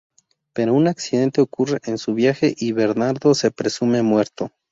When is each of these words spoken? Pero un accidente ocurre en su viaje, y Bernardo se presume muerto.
Pero 0.53 0.73
un 0.73 0.87
accidente 0.87 1.41
ocurre 1.41 1.79
en 1.83 1.99
su 1.99 2.15
viaje, 2.15 2.55
y 2.57 2.71
Bernardo 2.71 3.35
se 3.35 3.51
presume 3.51 4.01
muerto. 4.01 4.49